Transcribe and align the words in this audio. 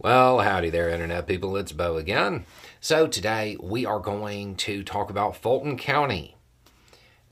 Well, 0.00 0.38
howdy 0.38 0.70
there, 0.70 0.88
Internet 0.88 1.26
people. 1.26 1.56
It's 1.56 1.72
Beau 1.72 1.96
again. 1.96 2.44
So, 2.80 3.08
today 3.08 3.56
we 3.60 3.84
are 3.84 3.98
going 3.98 4.54
to 4.58 4.84
talk 4.84 5.10
about 5.10 5.34
Fulton 5.34 5.76
County 5.76 6.36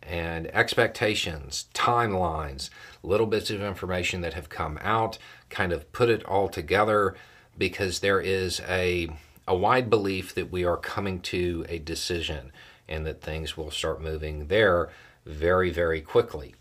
and 0.02 0.48
expectations, 0.48 1.66
timelines, 1.74 2.70
little 3.04 3.28
bits 3.28 3.50
of 3.50 3.62
information 3.62 4.20
that 4.22 4.34
have 4.34 4.48
come 4.48 4.80
out, 4.82 5.16
kind 5.48 5.72
of 5.72 5.92
put 5.92 6.08
it 6.08 6.24
all 6.24 6.48
together 6.48 7.14
because 7.56 8.00
there 8.00 8.20
is 8.20 8.60
a, 8.66 9.10
a 9.46 9.56
wide 9.56 9.88
belief 9.88 10.34
that 10.34 10.50
we 10.50 10.64
are 10.64 10.76
coming 10.76 11.20
to 11.20 11.64
a 11.68 11.78
decision 11.78 12.50
and 12.88 13.06
that 13.06 13.22
things 13.22 13.56
will 13.56 13.70
start 13.70 14.02
moving 14.02 14.48
there 14.48 14.90
very, 15.24 15.70
very 15.70 16.00
quickly. 16.00 16.56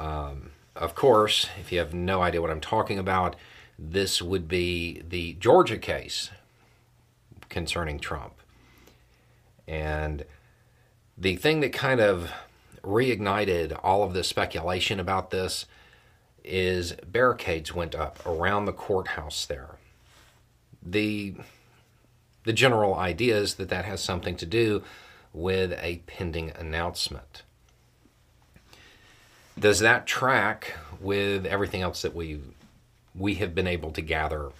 Um, 0.00 0.50
of 0.74 0.96
course, 0.96 1.48
if 1.60 1.70
you 1.70 1.78
have 1.78 1.94
no 1.94 2.22
idea 2.22 2.42
what 2.42 2.50
I'm 2.50 2.60
talking 2.60 2.98
about, 2.98 3.36
this 3.78 4.22
would 4.22 4.48
be 4.48 5.02
the 5.08 5.34
Georgia 5.34 5.78
case 5.78 6.30
concerning 7.48 7.98
Trump. 7.98 8.34
And 9.68 10.24
the 11.18 11.36
thing 11.36 11.60
that 11.60 11.72
kind 11.72 12.00
of 12.00 12.30
reignited 12.82 13.78
all 13.82 14.02
of 14.02 14.12
the 14.12 14.24
speculation 14.24 15.00
about 15.00 15.30
this 15.30 15.66
is 16.44 16.92
barricades 17.06 17.74
went 17.74 17.94
up 17.94 18.24
around 18.24 18.64
the 18.64 18.72
courthouse 18.72 19.46
there. 19.46 19.70
The 20.82 21.34
the 22.44 22.52
general 22.52 22.94
idea 22.94 23.36
is 23.36 23.56
that 23.56 23.70
that 23.70 23.84
has 23.84 24.00
something 24.00 24.36
to 24.36 24.46
do 24.46 24.84
with 25.32 25.72
a 25.82 25.96
pending 26.06 26.52
announcement. 26.56 27.42
Does 29.58 29.80
that 29.80 30.06
track 30.06 30.76
with 31.00 31.44
everything 31.44 31.82
else 31.82 32.02
that 32.02 32.14
we 32.14 32.40
we 33.16 33.34
have 33.36 33.54
been 33.54 33.66
able 33.66 33.90
to 33.92 34.00
gather 34.00 34.50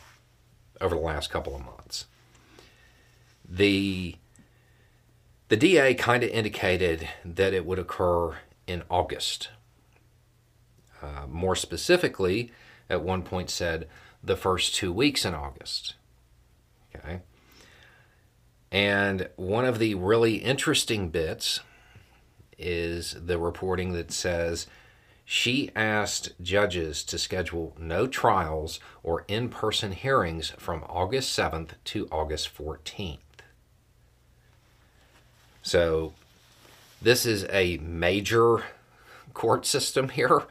over 0.80 0.95
the 0.95 1.01
last 1.01 1.30
couple 1.30 1.55
of 1.55 1.65
months. 1.65 2.06
The 3.48 4.16
the 5.48 5.57
DA 5.57 5.95
kind 5.95 6.24
of 6.24 6.30
indicated 6.30 7.09
that 7.24 7.54
it 7.54 7.65
would 7.65 7.79
occur 7.79 8.37
in 8.66 8.82
August. 8.90 9.51
Uh, 11.01 11.26
more 11.29 11.54
specifically, 11.54 12.51
at 12.90 13.02
one 13.02 13.23
point 13.23 13.48
said 13.48 13.87
the 14.24 14.37
first 14.37 14.74
two 14.74 14.93
weeks 14.93 15.24
in 15.24 15.35
August. 15.35 15.95
Okay. 16.95 17.20
And 18.73 19.29
one 19.37 19.65
of 19.65 19.79
the 19.79 19.95
really 19.95 20.37
interesting 20.37 21.10
bits 21.10 21.60
is 22.59 23.15
the 23.24 23.38
reporting 23.38 23.93
that 23.93 24.10
says 24.10 24.66
she 25.29 25.73
asked 25.74 26.41
judges 26.41 27.02
to 27.02 27.19
schedule 27.19 27.74
no 27.77 28.07
trials 28.07 28.79
or 29.02 29.24
in 29.27 29.49
person 29.49 29.91
hearings 29.91 30.51
from 30.57 30.85
August 30.88 31.37
7th 31.37 31.71
to 31.82 32.07
August 32.13 32.57
14th. 32.57 33.19
So, 35.63 36.13
this 37.02 37.27
is 37.27 37.45
a 37.51 37.79
major 37.79 38.63
court 39.35 39.66
system 39.66 40.10
here. 40.10 40.45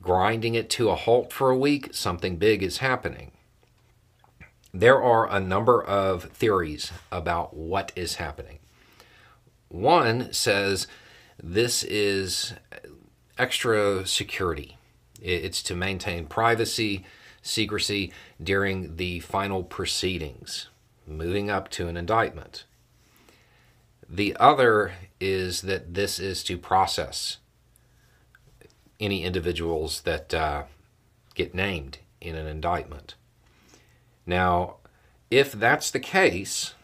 Grinding 0.00 0.54
it 0.54 0.70
to 0.70 0.88
a 0.88 0.94
halt 0.94 1.30
for 1.30 1.50
a 1.50 1.58
week, 1.58 1.90
something 1.92 2.38
big 2.38 2.62
is 2.62 2.78
happening. 2.78 3.32
There 4.72 5.02
are 5.02 5.30
a 5.30 5.40
number 5.40 5.84
of 5.84 6.24
theories 6.32 6.90
about 7.12 7.54
what 7.54 7.92
is 7.94 8.14
happening. 8.14 8.60
One 9.68 10.32
says 10.32 10.86
this 11.42 11.82
is 11.82 12.54
extra 13.40 14.06
security. 14.06 14.76
It's 15.22 15.62
to 15.64 15.74
maintain 15.74 16.26
privacy, 16.26 17.04
secrecy 17.40 18.12
during 18.42 18.96
the 18.96 19.20
final 19.20 19.62
proceedings, 19.62 20.68
moving 21.06 21.50
up 21.50 21.70
to 21.70 21.88
an 21.88 21.96
indictment. 21.96 22.64
The 24.08 24.36
other 24.38 24.92
is 25.20 25.62
that 25.62 25.94
this 25.94 26.18
is 26.18 26.44
to 26.44 26.58
process 26.58 27.38
any 28.98 29.24
individuals 29.24 30.02
that 30.02 30.34
uh, 30.34 30.64
get 31.34 31.54
named 31.54 31.98
in 32.20 32.36
an 32.36 32.46
indictment. 32.46 33.14
Now, 34.26 34.76
if 35.30 35.52
that's 35.52 35.90
the 35.90 36.00
case, 36.00 36.74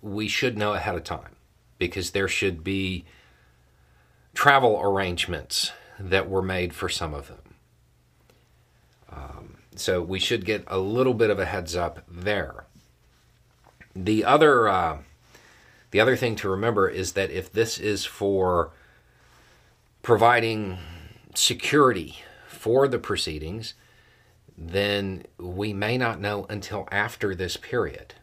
we 0.00 0.26
should 0.28 0.56
know 0.56 0.72
ahead 0.72 0.94
of 0.94 1.04
time 1.04 1.36
because 1.78 2.12
there 2.12 2.28
should 2.28 2.64
be 2.64 3.04
travel 4.32 4.80
arrangements 4.80 5.72
that 5.98 6.28
were 6.28 6.42
made 6.42 6.74
for 6.74 6.88
some 6.88 7.14
of 7.14 7.28
them. 7.28 7.54
Um, 9.10 9.56
so 9.74 10.02
we 10.02 10.18
should 10.18 10.44
get 10.44 10.64
a 10.66 10.78
little 10.78 11.14
bit 11.14 11.30
of 11.30 11.38
a 11.38 11.46
heads 11.46 11.74
up 11.74 12.02
there. 12.08 12.64
The 13.94 14.24
other, 14.24 14.68
uh, 14.68 14.98
the 15.90 16.00
other 16.00 16.16
thing 16.16 16.36
to 16.36 16.48
remember 16.48 16.88
is 16.88 17.12
that 17.12 17.30
if 17.30 17.52
this 17.52 17.78
is 17.78 18.04
for 18.04 18.70
providing 20.02 20.78
security 21.34 22.18
for 22.46 22.88
the 22.88 22.98
proceedings, 22.98 23.74
then 24.56 25.24
we 25.38 25.72
may 25.72 25.96
not 25.96 26.20
know 26.20 26.46
until 26.48 26.88
after 26.90 27.34
this 27.34 27.56
period 27.56 28.14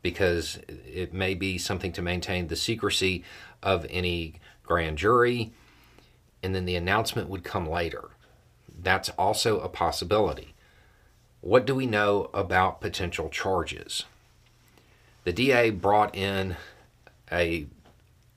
because 0.00 0.58
it 0.68 1.12
may 1.12 1.34
be 1.34 1.58
something 1.58 1.92
to 1.92 2.02
maintain 2.02 2.48
the 2.48 2.56
secrecy 2.56 3.22
of 3.62 3.86
any 3.88 4.34
grand 4.64 4.98
jury 4.98 5.52
and 6.42 6.54
then 6.54 6.64
the 6.64 6.76
announcement 6.76 7.28
would 7.28 7.44
come 7.44 7.68
later. 7.68 8.10
That's 8.82 9.10
also 9.10 9.60
a 9.60 9.68
possibility. 9.68 10.54
What 11.40 11.66
do 11.66 11.74
we 11.74 11.86
know 11.86 12.30
about 12.32 12.80
potential 12.80 13.28
charges? 13.28 14.04
The 15.24 15.32
DA 15.32 15.70
brought 15.70 16.14
in 16.14 16.56
a 17.30 17.66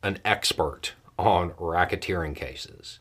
an 0.03 0.19
expert 0.23 0.93
on 1.17 1.51
racketeering 1.51 2.35
cases. 2.35 2.99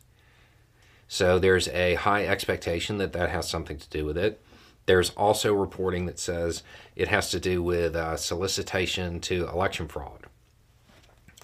So 1.07 1.37
there's 1.37 1.67
a 1.67 1.95
high 1.95 2.25
expectation 2.25 2.97
that 2.97 3.13
that 3.13 3.29
has 3.29 3.47
something 3.47 3.77
to 3.77 3.89
do 3.89 4.05
with 4.05 4.17
it. 4.17 4.41
There's 4.87 5.11
also 5.11 5.53
reporting 5.53 6.07
that 6.07 6.19
says 6.19 6.63
it 6.95 7.07
has 7.07 7.29
to 7.31 7.39
do 7.39 7.61
with 7.61 7.95
uh, 7.95 8.17
solicitation 8.17 9.19
to 9.21 9.47
election 9.47 9.87
fraud. 9.87 10.25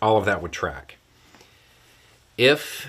All 0.02 0.18
of 0.18 0.26
that 0.26 0.42
would 0.42 0.52
track. 0.52 0.98
If 2.38 2.88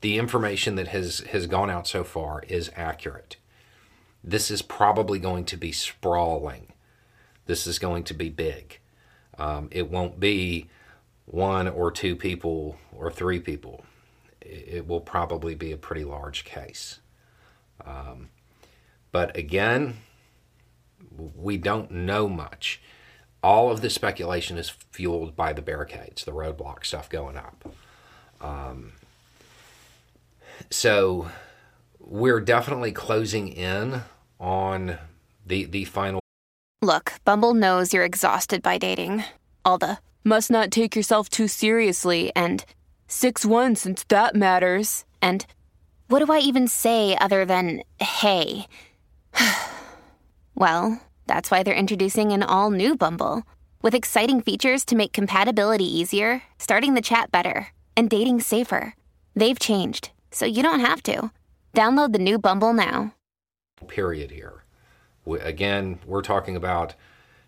the 0.00 0.18
information 0.18 0.74
that 0.76 0.88
has 0.88 1.20
has 1.30 1.46
gone 1.46 1.70
out 1.70 1.86
so 1.86 2.04
far 2.04 2.42
is 2.48 2.70
accurate. 2.76 3.36
This 4.22 4.50
is 4.50 4.62
probably 4.62 5.18
going 5.18 5.44
to 5.46 5.56
be 5.56 5.72
sprawling. 5.72 6.72
This 7.46 7.66
is 7.66 7.78
going 7.78 8.04
to 8.04 8.14
be 8.14 8.28
big. 8.28 8.78
Um, 9.38 9.68
it 9.72 9.90
won't 9.90 10.20
be 10.20 10.68
one 11.24 11.66
or 11.66 11.90
two 11.90 12.14
people 12.14 12.76
or 12.96 13.10
three 13.10 13.40
people. 13.40 13.84
It 14.40 14.86
will 14.86 15.00
probably 15.00 15.54
be 15.54 15.72
a 15.72 15.76
pretty 15.76 16.04
large 16.04 16.44
case. 16.44 17.00
Um, 17.84 18.28
but 19.10 19.36
again, 19.36 19.98
we 21.16 21.56
don't 21.58 21.90
know 21.90 22.28
much. 22.28 22.80
All 23.42 23.70
of 23.70 23.80
the 23.80 23.90
speculation 23.90 24.56
is 24.56 24.70
fueled 24.70 25.34
by 25.34 25.52
the 25.52 25.62
barricades, 25.62 26.24
the 26.24 26.32
roadblock 26.32 26.84
stuff 26.84 27.08
going 27.08 27.36
up. 27.36 27.68
Um, 28.40 28.92
so 30.72 31.30
we're 31.98 32.40
definitely 32.40 32.92
closing 32.92 33.48
in 33.48 34.02
on 34.40 34.98
the 35.46 35.64
the 35.64 35.84
final 35.84 36.22
Look, 36.80 37.12
Bumble 37.24 37.54
knows 37.54 37.94
you're 37.94 38.04
exhausted 38.04 38.60
by 38.60 38.76
dating. 38.76 39.22
All 39.64 39.78
the 39.78 39.98
must 40.24 40.50
not 40.50 40.72
take 40.72 40.96
yourself 40.96 41.28
too 41.28 41.46
seriously 41.46 42.32
and 42.34 42.64
6 43.06 43.46
1 43.46 43.76
since 43.76 44.02
that 44.08 44.34
matters. 44.34 45.04
And 45.20 45.46
what 46.08 46.24
do 46.24 46.32
I 46.32 46.40
even 46.40 46.66
say 46.66 47.16
other 47.16 47.44
than 47.44 47.84
hey? 48.00 48.66
well, 50.56 51.00
that's 51.28 51.52
why 51.52 51.62
they're 51.62 51.72
introducing 51.72 52.32
an 52.32 52.42
all 52.42 52.72
new 52.72 52.96
Bumble 52.96 53.44
with 53.80 53.94
exciting 53.94 54.40
features 54.40 54.84
to 54.86 54.96
make 54.96 55.12
compatibility 55.12 55.86
easier, 55.86 56.42
starting 56.58 56.94
the 56.94 57.00
chat 57.00 57.30
better, 57.30 57.68
and 57.96 58.10
dating 58.10 58.40
safer. 58.40 58.94
They've 59.36 59.58
changed 59.58 60.10
so 60.32 60.46
you 60.46 60.62
don't 60.62 60.80
have 60.80 61.02
to. 61.04 61.30
Download 61.74 62.12
the 62.12 62.18
new 62.18 62.38
Bumble 62.38 62.72
now. 62.72 63.14
Period 63.86 64.30
here. 64.30 64.64
We, 65.24 65.40
again, 65.40 65.98
we're 66.06 66.22
talking 66.22 66.56
about 66.56 66.94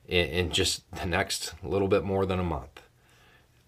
in, 0.07 0.27
in 0.27 0.51
just 0.51 0.91
the 0.93 1.07
next 1.07 1.55
little 1.63 1.89
bit 1.89 2.05
more 2.05 2.25
than 2.27 2.39
a 2.39 2.45
month 2.45 2.83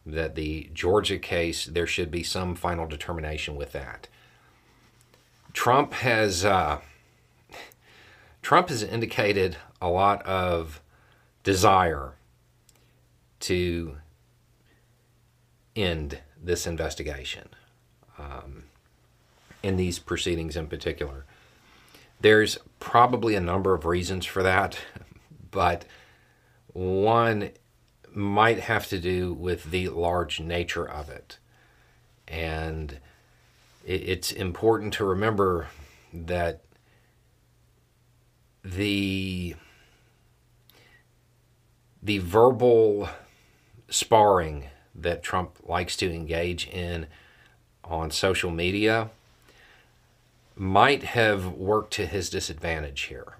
that 0.07 0.37
the 0.37 0.71
Georgia 0.73 1.19
case, 1.19 1.65
there 1.65 1.87
should 1.87 2.11
be 2.11 2.23
some 2.23 2.55
final 2.55 2.87
determination 2.87 3.57
with 3.57 3.73
that. 3.73 4.09
Trump 5.53 5.95
has 5.95 6.45
uh, 6.45 6.81
Trump 8.41 8.69
has 8.69 8.83
indicated 8.83 9.57
a 9.81 9.89
lot 9.89 10.25
of 10.25 10.81
desire 11.43 12.13
to 13.41 13.97
end 15.75 16.21
this 16.41 16.67
investigation. 16.67 17.49
Um, 18.19 18.65
in 19.67 19.77
these 19.77 19.99
proceedings 19.99 20.57
in 20.57 20.69
particular. 20.69 21.25
There's 22.21 22.57
probably 22.79 23.35
a 23.35 23.41
number 23.41 23.75
of 23.75 23.85
reasons 23.85 24.25
for 24.25 24.45
that, 24.45 24.79
but 25.51 25.85
one 26.73 27.51
might 28.13 28.61
have 28.61 28.87
to 28.89 29.01
do 29.01 29.35
with 29.35 29.73
the 29.73 29.89
large 29.89 30.39
nature 30.39 30.89
of 30.89 31.11
it. 31.11 31.39
And 32.29 33.01
it's 33.85 34.31
important 34.31 34.95
to 34.95 35.05
remember 35.05 35.69
that 36.13 36.63
the 38.65 39.57
the 42.03 42.19
verbal 42.19 43.09
sparring 43.89 44.67
that 44.95 45.25
Trump 45.25 45.59
likes 45.65 45.97
to 45.97 46.13
engage 46.13 46.69
in 46.69 47.07
on 47.85 48.11
social 48.13 48.51
media 48.51 49.11
might 50.57 51.03
have 51.03 51.53
worked 51.53 51.93
to 51.95 52.07
his 52.07 52.31
disadvantage 52.31 53.03
here. 53.03 53.37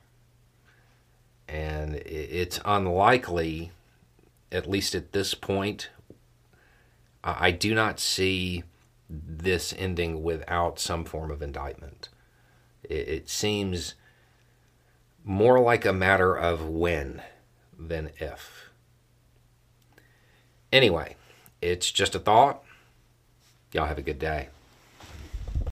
And 1.49 1.95
it's 1.95 2.61
unlikely, 2.65 3.73
at 4.53 4.69
least 4.69 4.95
at 4.95 5.13
this 5.13 5.33
point, 5.35 5.91
I 7.25 7.51
do 7.51 7.75
not 7.75 7.99
see 7.99 8.65
this 9.09 9.75
ending 9.77 10.23
without 10.23 10.79
some 10.79 11.05
form 11.05 11.31
of 11.31 11.43
indictment. 11.43 12.09
It 12.85 13.29
seems 13.29 13.95
more 15.25 15.59
like 15.59 15.85
a 15.85 15.93
matter 15.93 16.37
of 16.37 16.69
when 16.69 17.23
than 17.77 18.11
if. 18.19 18.71
Anyway, 20.73 21.17
it's 21.61 21.91
just 21.91 22.15
a 22.15 22.19
thought. 22.19 22.63
Y'all 23.73 23.87
have 23.87 23.99
a 23.99 24.03
good 24.03 24.19
day. 24.19 24.49